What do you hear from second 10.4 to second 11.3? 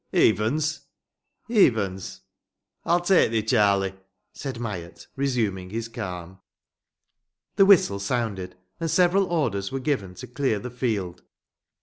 the field.